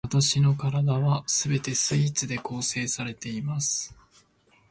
[0.03, 3.93] わたしの身体は全てスイーツで構成されています